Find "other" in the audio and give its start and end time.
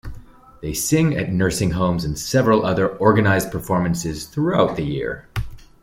2.65-2.89